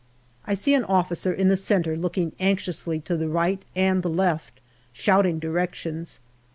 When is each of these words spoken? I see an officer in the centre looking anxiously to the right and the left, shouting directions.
I 0.47 0.55
see 0.55 0.73
an 0.73 0.83
officer 0.85 1.31
in 1.31 1.49
the 1.49 1.55
centre 1.55 1.95
looking 1.95 2.31
anxiously 2.39 2.99
to 3.01 3.15
the 3.15 3.27
right 3.29 3.61
and 3.75 4.01
the 4.01 4.09
left, 4.09 4.59
shouting 4.93 5.37
directions. 5.37 6.19